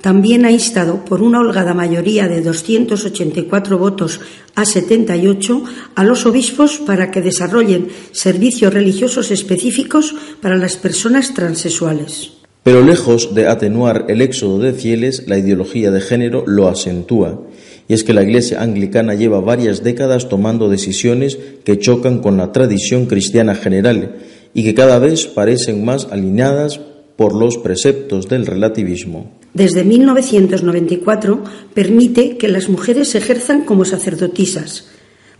también 0.00 0.44
ha 0.44 0.50
instado 0.50 1.04
por 1.04 1.22
una 1.22 1.40
holgada 1.40 1.74
mayoría 1.74 2.26
de 2.26 2.42
284 2.42 3.78
votos 3.78 4.20
a 4.56 4.64
78 4.64 5.62
a 5.94 6.04
los 6.04 6.26
obispos 6.26 6.78
para 6.78 7.12
que 7.12 7.22
desarrollen 7.22 7.88
servicios 8.10 8.74
religiosos 8.74 9.30
específicos 9.30 10.14
para 10.42 10.56
las 10.56 10.76
personas 10.76 11.34
transexuales. 11.34 12.32
Pero 12.64 12.82
lejos 12.82 13.34
de 13.34 13.46
atenuar 13.46 14.06
el 14.08 14.22
éxodo 14.22 14.58
de 14.58 14.72
fieles, 14.72 15.24
la 15.28 15.38
ideología 15.38 15.90
de 15.90 16.00
género 16.00 16.44
lo 16.46 16.66
acentúa 16.68 17.40
y 17.88 17.94
es 17.94 18.04
que 18.04 18.14
la 18.14 18.22
Iglesia 18.22 18.62
anglicana 18.62 19.14
lleva 19.14 19.40
varias 19.40 19.82
décadas 19.82 20.28
tomando 20.28 20.68
decisiones 20.68 21.38
que 21.64 21.78
chocan 21.78 22.20
con 22.20 22.36
la 22.36 22.52
tradición 22.52 23.06
cristiana 23.06 23.54
general 23.54 24.16
y 24.54 24.64
que 24.64 24.74
cada 24.74 24.98
vez 24.98 25.26
parecen 25.26 25.84
más 25.84 26.08
alineadas 26.10 26.80
por 27.16 27.34
los 27.34 27.58
preceptos 27.58 28.28
del 28.28 28.46
relativismo. 28.46 29.30
Desde 29.52 29.84
1994 29.84 31.44
permite 31.74 32.36
que 32.36 32.48
las 32.48 32.68
mujeres 32.68 33.14
ejerzan 33.14 33.64
como 33.64 33.84
sacerdotisas. 33.84 34.86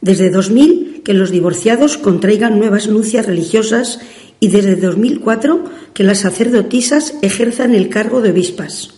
Desde 0.01 0.31
2000 0.31 1.03
que 1.05 1.15
los 1.15 1.31
divorciados 1.31 1.99
contraigan 1.99 2.59
nuevas 2.59 2.89
nupcias 2.89 3.27
religiosas 3.27 4.01
y 4.39 4.49
desde 4.49 4.77
2004 4.77 5.65
que 5.95 6.05
las 6.05 6.19
sacerdotisas 6.19 7.15
ejerzan 7.23 7.75
el 7.75 7.89
cargo 7.89 8.21
de 8.21 8.31
obispas. 8.31 8.91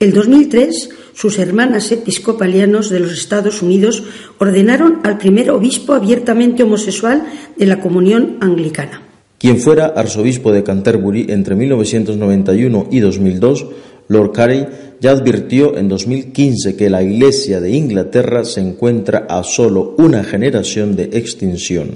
El 0.00 0.12
2003 0.12 0.90
sus 1.14 1.38
hermanas 1.38 1.90
episcopalianos 1.92 2.90
de 2.90 3.00
los 3.00 3.12
Estados 3.12 3.62
Unidos 3.62 4.02
ordenaron 4.38 5.00
al 5.04 5.16
primer 5.16 5.50
obispo 5.50 5.94
abiertamente 5.94 6.64
homosexual 6.64 7.24
de 7.56 7.66
la 7.66 7.80
comunión 7.80 8.36
anglicana. 8.40 9.02
Quien 9.38 9.58
fuera 9.58 9.86
arzobispo 9.86 10.52
de 10.52 10.64
Canterbury 10.64 11.26
entre 11.28 11.54
1991 11.54 12.88
y 12.90 13.00
2002, 13.00 13.66
Lord 14.08 14.32
Carey 14.32 14.66
ya 15.00 15.12
advirtió 15.12 15.76
en 15.76 15.88
2015 15.88 16.76
que 16.76 16.90
la 16.90 17.02
Iglesia 17.02 17.60
de 17.60 17.70
Inglaterra 17.70 18.44
se 18.44 18.60
encuentra 18.60 19.26
a 19.28 19.42
solo 19.44 19.94
una 19.98 20.24
generación 20.24 20.96
de 20.96 21.10
extinción. 21.12 21.90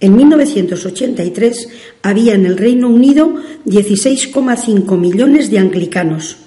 En 0.00 0.16
1983 0.16 1.68
había 2.02 2.34
en 2.34 2.46
el 2.46 2.56
Reino 2.56 2.88
Unido 2.88 3.34
16,5 3.66 4.98
millones 4.98 5.50
de 5.50 5.58
anglicanos. 5.58 6.41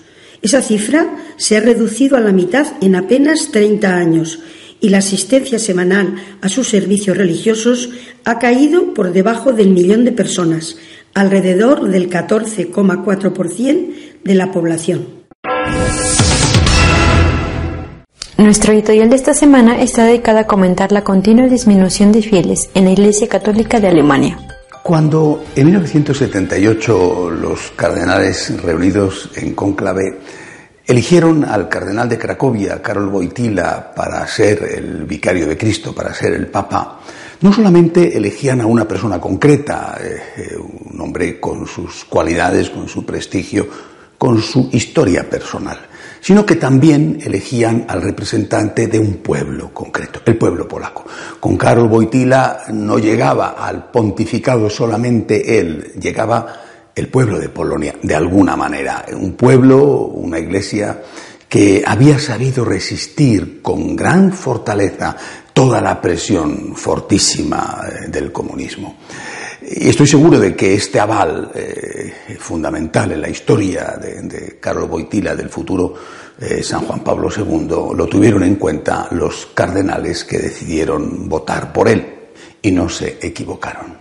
Esa 0.45 0.61
cifra 0.61 1.07
se 1.37 1.57
ha 1.57 1.59
reducido 1.59 2.17
a 2.17 2.19
la 2.19 2.31
mitad 2.31 2.67
en 2.79 2.95
apenas 2.95 3.49
30 3.51 3.95
años 3.95 4.41
y 4.79 4.89
la 4.89 4.99
asistencia 4.99 5.57
semanal 5.57 6.17
a 6.39 6.49
sus 6.49 6.67
servicios 6.67 7.17
religiosos 7.17 7.89
ha 8.25 8.37
caído 8.37 8.93
por 8.93 9.11
debajo 9.11 9.53
del 9.53 9.71
millón 9.71 10.05
de 10.05 10.11
personas, 10.11 10.77
alrededor 11.15 11.89
del 11.89 12.11
14,4% 12.11 13.95
de 14.23 14.35
la 14.35 14.51
población. 14.51 15.07
Nuestro 18.37 18.73
editorial 18.73 19.09
de 19.09 19.15
esta 19.15 19.33
semana 19.33 19.81
está 19.81 20.05
dedicado 20.05 20.37
a 20.37 20.43
comentar 20.43 20.91
la 20.91 21.03
continua 21.03 21.47
disminución 21.47 22.11
de 22.11 22.21
fieles 22.21 22.69
en 22.75 22.85
la 22.85 22.91
Iglesia 22.91 23.27
Católica 23.27 23.79
de 23.79 23.87
Alemania. 23.87 24.37
Cuando 24.85 25.43
en 25.55 25.65
1978 25.65 27.31
los 27.31 27.71
cardenales 27.75 28.61
reunidos 28.61 29.31
en 29.33 29.55
conclave 29.55 30.19
eligieron 30.85 31.43
al 31.43 31.67
cardenal 31.67 32.07
de 32.07 32.19
Cracovia, 32.19 32.83
Karol 32.83 33.07
Wojtyla, 33.07 33.95
para 33.95 34.27
ser 34.27 34.61
el 34.77 35.05
vicario 35.05 35.47
de 35.47 35.57
Cristo, 35.57 35.95
para 35.95 36.13
ser 36.13 36.33
el 36.33 36.45
papa, 36.45 36.99
no 37.41 37.51
solamente 37.51 38.15
elegían 38.15 38.61
a 38.61 38.67
una 38.67 38.87
persona 38.87 39.19
concreta, 39.19 39.97
eh, 39.99 40.21
eh, 40.37 40.55
un 40.55 41.01
hombre 41.01 41.39
con 41.39 41.65
sus 41.65 42.05
cualidades, 42.05 42.69
con 42.69 42.87
su 42.87 43.03
prestigio, 43.03 43.67
con 44.19 44.39
su 44.39 44.69
historia 44.71 45.27
personal, 45.27 45.79
sino 46.25 46.43
que 46.43 46.55
también 46.55 47.19
elegían 47.23 47.85
al 47.87 48.01
representante 48.01 48.87
de 48.87 48.97
un 48.97 49.17
pueblo 49.17 49.71
concreto, 49.71 50.21
el 50.25 50.35
pueblo 50.39 50.67
polaco. 50.67 51.05
Con 51.39 51.55
Karol 51.55 51.87
Wojtyla 51.87 52.63
no 52.73 52.97
llegaba 52.97 53.49
al 53.49 53.91
pontificado 53.91 54.67
solamente 54.67 55.59
él, 55.59 55.93
llegaba 56.01 56.61
el 56.95 57.09
pueblo 57.09 57.37
de 57.37 57.49
Polonia, 57.49 57.93
de 58.01 58.15
alguna 58.15 58.55
manera, 58.55 59.05
un 59.13 59.33
pueblo, 59.33 59.83
una 59.85 60.39
iglesia 60.39 60.99
que 61.47 61.83
había 61.85 62.17
sabido 62.17 62.65
resistir 62.65 63.61
con 63.61 63.95
gran 63.95 64.33
fortaleza 64.33 65.15
toda 65.53 65.79
la 65.79 66.01
presión 66.01 66.75
fortísima 66.75 67.83
eh, 67.87 68.07
del 68.09 68.31
comunismo. 68.31 68.97
Estoy 69.67 70.05
seguro 70.05 70.39
de 70.39 70.55
que 70.55 70.75
este 70.75 70.99
aval 70.99 71.51
eh, 71.55 72.37
fundamental 72.37 73.11
en 73.13 73.21
la 73.21 73.29
historia 73.29 73.97
de, 73.99 74.21
de 74.21 74.59
Carlos 74.59 74.87
Boitila 74.87 75.35
del 75.35 75.49
futuro 75.49 75.95
eh, 76.39 76.61
San 76.61 76.81
Juan 76.81 76.99
Pablo 76.99 77.29
II 77.35 77.95
lo 77.95 78.05
tuvieron 78.07 78.43
en 78.43 78.55
cuenta 78.57 79.07
los 79.11 79.47
cardenales 79.55 80.23
que 80.23 80.37
decidieron 80.37 81.27
votar 81.27 81.73
por 81.73 81.87
él 81.87 82.05
y 82.61 82.69
no 82.71 82.87
se 82.89 83.17
equivocaron. 83.19 83.97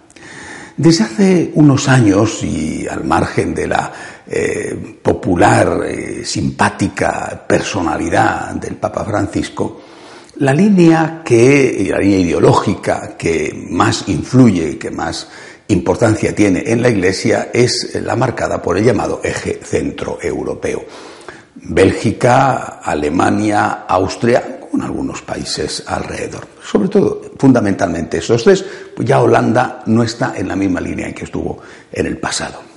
Desde 0.77 1.05
hace 1.05 1.51
unos 1.55 1.89
años 1.89 2.43
y 2.43 2.87
al 2.87 3.05
margen 3.05 3.55
de 3.55 3.67
la 3.67 3.93
eh, 4.27 4.99
popular, 5.03 5.81
simpática 6.25 7.43
personalidad 7.47 8.55
del 8.57 8.75
Papa 8.77 9.05
Francisco, 9.05 9.81
la 10.37 10.53
línea 10.53 11.23
que, 11.25 11.87
la 11.89 12.01
línea 12.01 12.19
ideológica 12.19 13.17
que 13.17 13.67
más 13.71 14.09
influye, 14.09 14.77
que 14.77 14.91
más 14.91 15.29
importancia 15.69 16.35
tiene 16.35 16.65
en 16.67 16.83
la 16.83 16.89
Iglesia 16.89 17.51
es 17.53 17.95
la 18.03 18.17
marcada 18.17 18.61
por 18.61 18.77
el 18.77 18.85
llamado 18.85 19.21
eje 19.23 19.61
centroeuropeo. 19.63 20.85
Bélgica, 21.57 22.81
Alemania, 22.83 23.85
Austria, 23.89 24.61
con 24.71 24.83
algunos 24.83 25.23
países 25.23 25.85
alrededor. 25.87 26.47
Sobre 26.63 26.89
todo, 26.89 27.23
fundamentalmente 27.39 28.19
esos 28.19 28.43
tres, 28.43 28.65
pues 28.95 29.09
ya 29.09 29.21
Holanda 29.21 29.83
no 29.87 30.03
está 30.03 30.35
en 30.37 30.49
la 30.49 30.57
misma 30.57 30.81
línea 30.81 31.07
en 31.07 31.15
que 31.15 31.25
estuvo 31.25 31.61
en 31.93 32.07
el 32.07 32.19
pasado. 32.19 32.74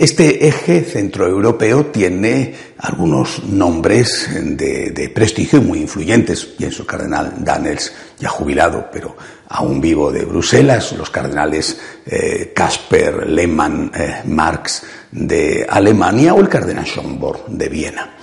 Este 0.00 0.48
eje 0.48 0.80
centroeuropeo 0.80 1.84
tiene 1.92 2.54
algunos 2.78 3.44
nombres 3.44 4.30
de, 4.32 4.92
de 4.92 5.08
prestigio 5.10 5.60
muy 5.60 5.80
influyentes. 5.80 6.46
Pienso 6.46 6.86
cardenal 6.86 7.34
Daniels, 7.44 7.92
ya 8.18 8.30
jubilado, 8.30 8.88
pero 8.90 9.14
aún 9.46 9.78
vivo 9.78 10.10
de 10.10 10.24
Bruselas, 10.24 10.92
los 10.92 11.10
cardenales 11.10 11.78
eh, 12.06 12.54
Lehmann, 13.26 13.92
eh, 13.94 14.22
Marx 14.24 14.84
de 15.12 15.66
Alemania 15.68 16.32
o 16.32 16.40
el 16.40 16.48
cardenal 16.48 16.86
Schomburg 16.86 17.44
de 17.48 17.68
Viena. 17.68 18.16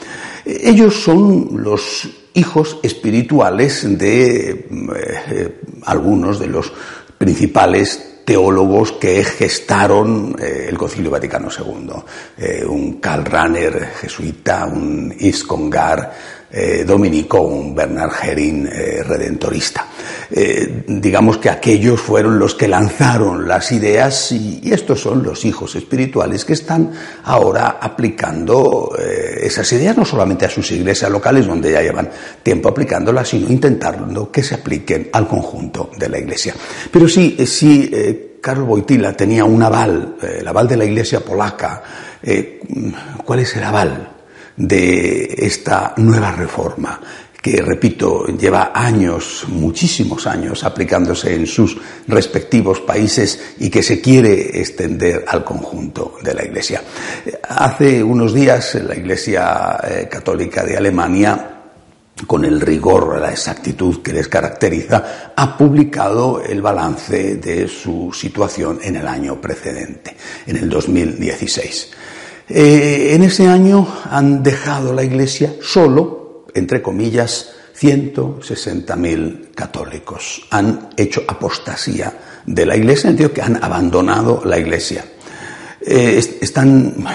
Ellos 0.45 0.95
son 0.95 1.61
los 1.61 2.09
hijos 2.33 2.79
espirituales 2.81 3.99
de 3.99 4.49
eh, 4.49 5.61
algunos 5.85 6.39
de 6.39 6.47
los 6.47 6.73
principales 7.19 8.16
teólogos 8.27 8.91
que 8.91 9.23
gestaron 9.23 10.35
el 10.37 10.77
Concilio 10.77 11.11
Vaticano 11.11 11.47
II. 11.47 12.65
un 12.67 12.99
Karl 12.99 13.23
Rahner 13.23 13.93
jesuita, 14.01 14.65
un 14.65 15.15
Iscongar 15.17 16.11
eh, 16.59 16.83
dominico, 16.85 17.41
un 17.41 17.75
Bernard 17.75 18.13
Herring 18.19 18.65
eh, 18.65 19.03
redentorista. 19.03 19.85
Eh, 20.31 20.85
digamos 20.87 21.37
que 21.37 21.51
aquellos 21.51 22.01
fueron 22.01 22.39
los 22.39 22.55
que 22.55 22.67
lanzaron 22.67 23.47
las 23.47 23.71
ideas 23.71 24.31
y, 24.31 24.61
estos 24.73 24.99
son 24.99 25.21
los 25.21 25.45
hijos 25.45 25.75
espirituales 25.75 26.45
que 26.45 26.53
están 26.53 26.91
ahora 27.25 27.77
aplicando 27.79 28.91
esas 29.39 29.71
ideas 29.73 29.95
no 29.95 30.03
solamente 30.03 30.45
a 30.45 30.49
sus 30.49 30.71
iglesias 30.71 31.09
locales 31.11 31.45
donde 31.45 31.71
ya 31.71 31.81
llevan 31.81 32.09
tiempo 32.41 32.69
aplicándolas, 32.69 33.29
sino 33.29 33.49
intentando 33.49 34.31
que 34.31 34.43
se 34.43 34.55
apliquen 34.55 35.09
al 35.13 35.27
conjunto 35.27 35.91
de 35.97 36.09
la 36.09 36.17
iglesia. 36.17 36.53
Pero 36.91 37.07
sí, 37.07 37.37
sí, 37.45 38.37
Carlos 38.41 38.67
Boitila 38.67 39.13
tenía 39.13 39.45
un 39.45 39.61
aval, 39.61 40.15
el 40.21 40.47
aval 40.47 40.67
de 40.67 40.77
la 40.77 40.85
iglesia 40.85 41.19
polaca. 41.21 41.83
¿Cuál 43.23 43.39
es 43.39 43.55
el 43.55 43.63
aval? 43.63 44.16
De 44.57 45.35
esta 45.37 45.93
nueva 45.97 46.31
reforma 46.31 46.99
que, 47.41 47.61
repito, 47.61 48.25
lleva 48.25 48.71
años, 48.73 49.45
muchísimos 49.47 50.25
años, 50.27 50.63
aplicándose 50.63 51.33
en 51.33 51.45
sus 51.45 51.77
respectivos 52.07 52.81
países 52.81 53.53
y 53.59 53.69
que 53.69 53.83
se 53.83 54.01
quiere 54.01 54.59
extender 54.59 55.23
al 55.27 55.45
conjunto 55.45 56.17
de 56.21 56.33
la 56.33 56.43
Iglesia. 56.43 56.81
Hace 57.47 58.03
unos 58.03 58.33
días 58.33 58.75
la 58.75 58.95
Iglesia 58.95 59.79
eh, 59.83 60.07
Católica 60.09 60.65
de 60.65 60.75
Alemania 60.77 61.53
con 62.25 62.43
el 62.43 62.59
rigor, 62.59 63.19
la 63.19 63.31
exactitud 63.31 64.01
que 64.01 64.11
les 64.11 64.27
caracteriza, 64.27 65.33
ha 65.35 65.55
publicado 65.55 66.41
el 66.41 66.61
balance 66.61 67.35
de 67.35 67.67
su 67.67 68.11
situación 68.11 68.79
en 68.81 68.95
el 68.95 69.07
año 69.07 69.39
precedente, 69.39 70.17
en 70.47 70.57
el 70.57 70.67
2016. 70.67 71.91
Eh, 72.49 73.13
en 73.13 73.23
ese 73.23 73.47
año 73.47 73.87
han 74.09 74.41
dejado 74.41 74.93
la 74.93 75.03
Iglesia 75.03 75.55
solo, 75.61 76.45
entre 76.53 76.81
comillas, 76.81 77.51
160.000 77.79 79.51
católicos. 79.53 80.47
Han 80.51 80.89
hecho 80.95 81.23
apostasía 81.27 82.13
de 82.45 82.65
la 82.65 82.75
Iglesia, 82.75 83.09
en 83.09 83.21
el 83.21 83.31
que 83.31 83.41
han 83.41 83.61
abandonado 83.63 84.41
la 84.45 84.57
Iglesia. 84.57 85.03
Eh, 85.81 86.21
están 86.41 87.05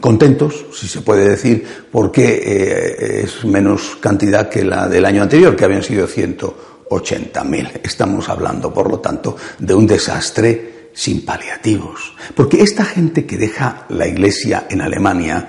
contentos, 0.00 0.66
si 0.74 0.86
se 0.86 1.00
puede 1.00 1.30
decir, 1.30 1.64
porque 1.90 2.42
eh, 2.44 3.22
es 3.24 3.44
menos 3.44 3.96
cantidad 4.00 4.48
que 4.48 4.64
la 4.64 4.88
del 4.88 5.04
año 5.04 5.22
anterior, 5.22 5.56
que 5.56 5.64
habían 5.64 5.82
sido 5.82 6.06
180.000. 6.06 7.80
Estamos 7.82 8.28
hablando, 8.28 8.72
por 8.74 8.90
lo 8.90 8.98
tanto, 8.98 9.36
de 9.58 9.74
un 9.74 9.86
desastre 9.86 10.81
sin 10.92 11.24
paliativos. 11.24 12.14
Porque 12.34 12.62
esta 12.62 12.84
gente 12.84 13.26
que 13.26 13.36
deja 13.36 13.86
la 13.88 14.06
iglesia 14.06 14.66
en 14.68 14.80
Alemania 14.80 15.46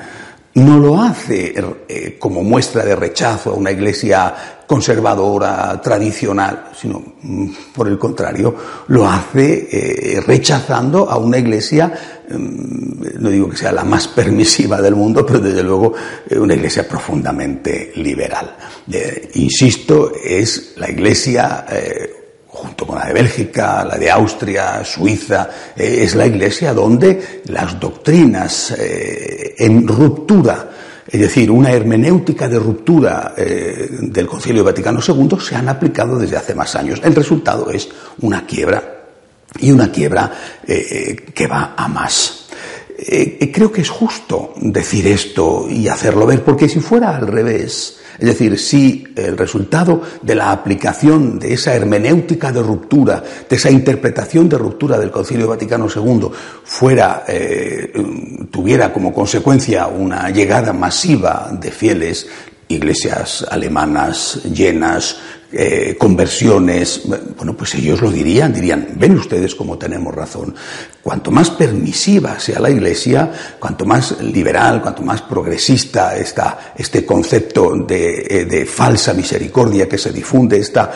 no 0.56 0.78
lo 0.78 1.02
hace 1.02 1.54
eh, 1.88 2.18
como 2.20 2.44
muestra 2.44 2.86
de 2.86 2.96
rechazo 2.96 3.52
a 3.52 3.54
una 3.54 3.72
iglesia 3.72 4.34
conservadora, 4.68 5.82
tradicional, 5.82 6.70
sino 6.80 7.16
mm, 7.22 7.48
por 7.74 7.88
el 7.88 7.98
contrario, 7.98 8.56
lo 8.88 9.08
hace 9.08 9.68
eh, 9.72 10.22
rechazando 10.22 11.10
a 11.10 11.18
una 11.18 11.40
iglesia, 11.40 11.92
mm, 12.30 13.20
no 13.20 13.30
digo 13.30 13.50
que 13.50 13.58
sea 13.58 13.72
la 13.72 13.84
más 13.84 14.08
permisiva 14.16 14.80
del 14.80 14.96
mundo, 14.96 15.26
pero 15.26 15.40
desde 15.40 15.64
luego 15.64 15.94
eh, 16.30 16.38
una 16.38 16.54
iglesia 16.54 16.88
profundamente 16.88 17.92
liberal. 17.96 18.56
insisto, 19.34 20.12
es 20.24 20.74
la 20.78 20.90
iglesia 20.90 21.66
junto 22.54 22.86
con 22.86 23.00
la 23.00 23.08
de 23.08 23.14
Bélgica, 23.14 23.84
la 23.84 23.98
de 23.98 24.10
Austria, 24.12 24.86
Suiza, 24.86 25.50
eh, 25.76 26.04
es 26.04 26.14
la 26.14 26.28
Iglesia 26.28 26.74
donde 26.74 27.42
las 27.48 27.80
doctrinas 27.80 28.72
eh, 28.78 29.56
en 29.58 29.88
ruptura, 29.88 30.70
es 31.08 31.20
decir, 31.20 31.50
una 31.50 31.72
hermenéutica 31.72 32.48
de 32.48 32.60
ruptura 32.60 33.34
eh, 33.36 33.88
del 34.02 34.28
Concilio 34.28 34.64
Vaticano 34.64 35.00
II 35.06 35.38
se 35.40 35.56
han 35.56 35.68
aplicado 35.68 36.18
desde 36.20 36.38
hace 36.38 36.54
más 36.54 36.76
años. 36.76 37.02
El 37.04 37.16
resultado 37.16 37.72
es 37.72 37.90
una 38.22 38.46
quiebra 38.46 39.02
y 39.60 39.72
una 39.72 39.92
quiebra 39.92 40.32
que 40.66 41.48
va 41.48 41.76
a 41.78 41.88
más. 41.88 42.48
creo 43.52 43.72
que 43.72 43.82
es 43.82 43.90
justo 43.90 44.54
decir 44.58 45.06
esto 45.08 45.68
y 45.70 45.88
hacerlo 45.88 46.26
ver, 46.26 46.44
porque 46.44 46.68
si 46.68 46.80
fuera 46.80 47.16
al 47.16 47.28
revés, 47.28 48.00
es 48.20 48.26
decir, 48.26 48.60
si 48.60 49.04
el 49.16 49.38
resultado 49.38 50.02
de 50.22 50.36
la 50.36 50.52
aplicación 50.52 51.40
de 51.40 51.54
esa 51.54 51.74
hermenéutica 51.74 52.52
de 52.52 52.62
ruptura, 52.62 53.24
de 53.50 53.56
esa 53.56 53.72
interpretación 53.72 54.48
de 54.48 54.58
ruptura 54.58 55.00
del 55.00 55.12
Concilio 55.12 55.48
Vaticano 55.48 55.88
II 55.94 56.30
fuera, 56.64 57.24
eh, 57.28 57.92
tuviera 58.52 58.94
como 58.94 59.14
consecuencia 59.14 59.88
una 59.88 60.30
llegada 60.30 60.74
masiva 60.74 61.50
de 61.52 61.72
fieles, 61.72 62.28
iglesias 62.68 63.46
alemanas 63.50 64.42
llenas, 64.44 65.18
eh, 65.56 65.96
conversiones, 65.98 67.04
bueno, 67.38 67.56
pues 67.56 67.76
ellos 67.76 68.02
lo 68.02 68.12
dirían, 68.12 68.52
dirían, 68.52 68.88
ven 68.96 69.18
ustedes 69.18 69.54
cómo 69.56 69.78
tenemos 69.78 70.14
razón. 70.14 70.56
Cuanto 71.02 71.30
más 71.30 71.52
permisiva 71.52 72.40
sea 72.40 72.60
la 72.60 72.70
Iglesia, 72.70 73.32
cuanto 73.60 73.86
más 73.86 74.20
liberal, 74.22 74.82
cuanto 74.82 75.04
más 75.04 75.22
progresista 75.22 76.18
está 76.18 76.74
este 76.76 77.06
concepto 77.06 77.76
de, 77.76 78.48
eh, 78.50 78.66
falsa 78.66 79.14
misericordia 79.14 79.88
que 79.88 79.98
se 79.98 80.12
difunde, 80.12 80.58
esta 80.58 80.92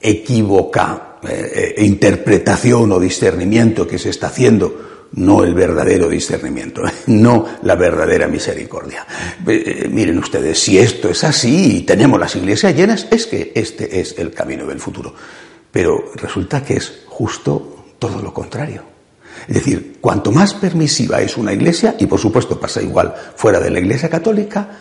equívoca 0.00 1.16
eh, 1.26 1.74
interpretación 1.78 2.92
o 2.92 3.00
discernimiento 3.00 3.86
que 3.86 3.98
se 3.98 4.10
está 4.10 4.26
haciendo, 4.26 4.93
no 5.16 5.44
el 5.44 5.54
verdadero 5.54 6.08
discernimiento, 6.08 6.82
no 7.06 7.46
la 7.62 7.74
verdadera 7.74 8.26
misericordia. 8.28 9.06
Eh, 9.46 9.88
miren 9.90 10.18
ustedes, 10.18 10.58
si 10.58 10.78
esto 10.78 11.08
es 11.08 11.24
así 11.24 11.78
y 11.78 11.82
tenemos 11.82 12.18
las 12.18 12.34
iglesias 12.36 12.74
llenas, 12.74 13.06
es 13.10 13.26
que 13.26 13.52
este 13.54 14.00
es 14.00 14.18
el 14.18 14.32
camino 14.32 14.66
del 14.66 14.80
futuro. 14.80 15.14
Pero 15.70 16.12
resulta 16.16 16.62
que 16.62 16.74
es 16.74 17.02
justo 17.06 17.94
todo 17.98 18.22
lo 18.22 18.32
contrario. 18.32 18.82
Es 19.48 19.56
decir, 19.56 19.98
cuanto 20.00 20.32
más 20.32 20.54
permisiva 20.54 21.20
es 21.20 21.36
una 21.36 21.52
iglesia, 21.52 21.96
y 21.98 22.06
por 22.06 22.18
supuesto 22.18 22.58
pasa 22.58 22.80
igual 22.80 23.14
fuera 23.36 23.60
de 23.60 23.70
la 23.70 23.80
iglesia 23.80 24.08
católica, 24.08 24.78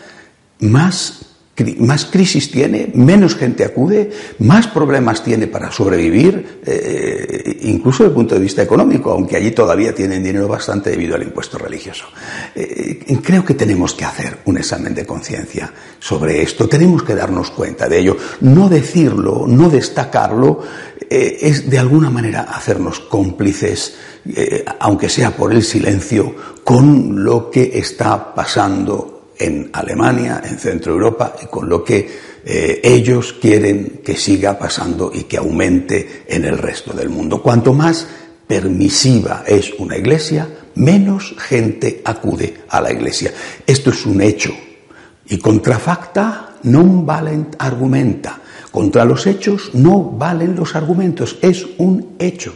más 0.60 1.34
más 1.78 2.06
crisis 2.06 2.50
tiene, 2.50 2.92
menos 2.96 3.36
gente 3.36 3.64
acude, 3.64 4.12
más 4.40 4.66
problemas 4.68 5.24
tiene 5.24 5.46
para 5.46 5.72
sobrevivir, 5.72 6.62
eh, 6.66 7.03
incluso 7.64 8.04
desde 8.04 8.12
el 8.12 8.16
punto 8.16 8.36
de 8.36 8.42
vista 8.42 8.62
económico, 8.62 9.12
aunque 9.12 9.38
allí 9.38 9.52
todavía 9.52 9.94
tienen 9.94 10.24
dinero 10.24 10.48
bastante 10.48 10.92
debido 10.92 11.16
al 11.16 11.24
impuesto 11.24 11.58
religioso. 11.58 12.06
Eh, 12.56 13.06
creo 13.22 13.46
que 13.46 13.54
tenemos 13.54 13.94
que 13.94 14.06
hacer 14.06 14.40
un 14.46 14.58
examen 14.58 14.94
de 14.94 15.06
conciencia 15.06 15.72
sobre 16.00 16.42
esto, 16.42 16.68
tenemos 16.68 17.04
que 17.04 17.16
darnos 17.16 17.52
cuenta 17.52 17.88
de 17.88 18.00
ello. 18.00 18.18
No 18.42 18.70
decirlo, 18.70 19.46
no 19.48 19.70
destacarlo, 19.70 20.60
eh, 21.10 21.38
es 21.42 21.70
de 21.70 21.80
alguna 21.80 22.10
manera 22.10 22.42
hacernos 22.42 23.00
cómplices, 23.00 23.96
aunque 24.80 25.10
sea 25.10 25.36
por 25.36 25.54
el 25.54 25.64
silencio, 25.64 26.34
con 26.64 27.24
lo 27.24 27.52
que 27.52 27.78
está 27.78 28.34
pasando 28.34 29.13
en 29.44 29.70
Alemania, 29.74 30.42
en 30.44 30.58
Centro 30.58 30.94
Europa, 30.94 31.36
y 31.44 31.48
con 31.48 31.68
lo 31.68 31.84
que 31.84 32.10
eh, 32.46 32.80
ellos 32.84 33.34
quieren 33.34 34.02
que 34.04 34.16
siga 34.16 34.58
pasando 34.58 35.12
y 35.14 35.24
que 35.24 35.38
aumente 35.38 36.24
en 36.28 36.46
el 36.46 36.58
resto 36.58 36.94
del 36.94 37.10
mundo. 37.10 37.42
Cuanto 37.42 37.74
más 37.74 38.08
permisiva 38.48 39.44
es 39.46 39.74
una 39.80 39.98
iglesia, 39.98 40.48
menos 40.76 41.36
gente 41.38 42.02
acude 42.06 42.64
a 42.70 42.80
la 42.80 42.92
iglesia. 42.92 43.34
Esto 43.68 43.90
es 43.90 44.06
un 44.06 44.22
hecho. 44.22 44.54
Y 45.28 45.38
contra 45.38 45.80
facta 45.80 46.60
non 46.64 47.06
valent 47.06 47.56
argumenta. 47.60 48.40
Contra 48.72 49.06
los 49.06 49.28
hechos 49.28 49.72
no 49.74 50.04
valen 50.16 50.56
los 50.56 50.76
argumentos. 50.76 51.38
Es 51.42 51.66
un 51.78 52.16
hecho. 52.20 52.56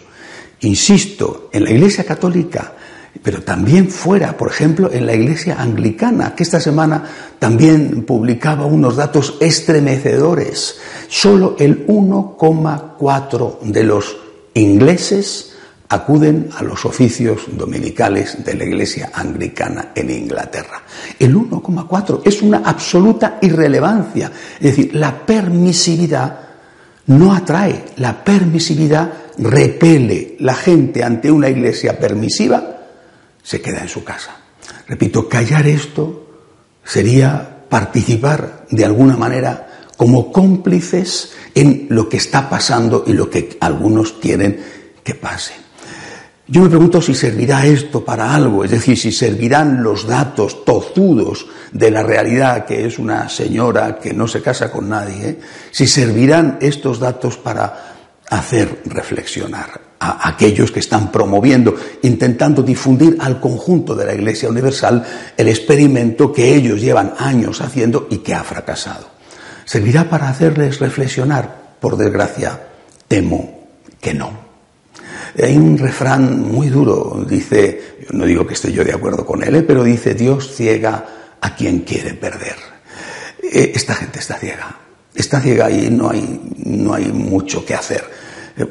Insisto, 0.61 1.49
en 1.53 1.63
la 1.63 1.71
iglesia 1.71 2.03
católica 2.03 2.73
pero 3.21 3.41
también 3.41 3.89
fuera, 3.89 4.35
por 4.37 4.49
ejemplo, 4.49 4.91
en 4.91 5.05
la 5.05 5.13
iglesia 5.13 5.61
anglicana, 5.61 6.35
que 6.35 6.43
esta 6.43 6.59
semana 6.59 7.03
también 7.39 8.03
publicaba 8.03 8.65
unos 8.65 8.95
datos 8.95 9.37
estremecedores. 9.39 10.79
Solo 11.07 11.55
el 11.59 11.87
1,4 11.87 13.59
de 13.61 13.83
los 13.83 14.17
ingleses 14.53 15.53
acuden 15.89 16.49
a 16.57 16.63
los 16.63 16.85
oficios 16.85 17.43
dominicales 17.53 18.43
de 18.43 18.55
la 18.55 18.65
iglesia 18.65 19.11
anglicana 19.13 19.91
en 19.95 20.09
Inglaterra. 20.09 20.83
El 21.17 21.35
1,4 21.35 22.21
es 22.25 22.41
una 22.41 22.57
absoluta 22.65 23.39
irrelevancia. 23.41 24.31
Es 24.59 24.75
decir, 24.75 24.95
la 24.95 25.25
permisividad 25.25 26.39
no 27.07 27.33
atrae, 27.33 27.85
la 27.97 28.21
permisividad 28.21 29.13
repele 29.37 30.35
la 30.39 30.55
gente 30.55 31.03
ante 31.03 31.31
una 31.31 31.49
iglesia 31.49 31.97
permisiva 31.97 32.76
se 33.47 33.61
queda 33.61 33.79
en 33.79 33.87
su 33.87 34.03
casa. 34.03 34.35
Repito, 34.89 35.29
callar 35.29 35.65
esto 35.67 36.27
sería 36.83 37.63
participar 37.69 38.65
de 38.69 38.83
alguna 38.83 39.15
manera 39.15 39.85
como 39.95 40.33
cómplices 40.33 41.31
en 41.55 41.87
lo 41.89 42.09
que 42.09 42.17
está 42.17 42.49
pasando 42.49 43.05
y 43.07 43.13
lo 43.13 43.29
que 43.29 43.57
algunos 43.61 44.11
quieren 44.11 44.59
que 45.01 45.15
pase. 45.15 45.53
Yo 46.45 46.61
me 46.63 46.69
pregunto 46.69 47.01
si 47.01 47.15
servirá 47.15 47.65
esto 47.65 48.03
para 48.03 48.35
algo, 48.35 48.65
es 48.65 48.71
decir, 48.71 48.97
si 48.97 49.13
servirán 49.13 49.81
los 49.81 50.05
datos 50.05 50.65
tozudos 50.65 51.47
de 51.71 51.89
la 51.89 52.03
realidad, 52.03 52.65
que 52.65 52.85
es 52.85 52.99
una 52.99 53.29
señora 53.29 53.97
que 53.97 54.13
no 54.13 54.27
se 54.27 54.41
casa 54.41 54.69
con 54.69 54.89
nadie, 54.89 55.39
si 55.71 55.87
servirán 55.87 56.57
estos 56.59 56.99
datos 56.99 57.37
para 57.37 57.95
hacer 58.29 58.81
reflexionar 58.85 59.86
a 59.99 60.29
aquellos 60.29 60.71
que 60.71 60.79
están 60.79 61.11
promoviendo, 61.11 61.75
intentando 62.03 62.61
difundir 62.61 63.17
al 63.19 63.39
conjunto 63.39 63.95
de 63.95 64.05
la 64.05 64.13
Iglesia 64.13 64.49
Universal 64.49 65.03
el 65.35 65.47
experimento 65.47 66.31
que 66.31 66.55
ellos 66.55 66.81
llevan 66.81 67.13
años 67.17 67.61
haciendo 67.61 68.07
y 68.09 68.17
que 68.19 68.33
ha 68.33 68.43
fracasado. 68.43 69.07
¿Servirá 69.65 70.09
para 70.09 70.29
hacerles 70.29 70.79
reflexionar? 70.79 71.75
Por 71.79 71.97
desgracia, 71.97 72.67
temo 73.07 73.67
que 73.99 74.13
no. 74.13 74.47
Hay 75.41 75.57
un 75.57 75.77
refrán 75.77 76.41
muy 76.41 76.67
duro, 76.67 77.25
dice, 77.27 77.97
no 78.11 78.25
digo 78.25 78.45
que 78.47 78.53
esté 78.53 78.71
yo 78.71 78.83
de 78.83 78.93
acuerdo 78.93 79.25
con 79.25 79.43
él, 79.43 79.55
¿eh? 79.55 79.63
pero 79.63 79.83
dice, 79.83 80.13
Dios 80.13 80.55
ciega 80.55 81.05
a 81.41 81.55
quien 81.55 81.81
quiere 81.81 82.13
perder. 82.13 82.55
Eh, 83.43 83.71
esta 83.75 83.93
gente 83.95 84.19
está 84.19 84.35
ciega, 84.35 84.79
está 85.13 85.41
ciega 85.41 85.69
y 85.69 85.89
no 85.89 86.09
hay, 86.09 86.53
no 86.65 86.93
hay 86.93 87.11
mucho 87.11 87.65
que 87.65 87.75
hacer 87.75 88.16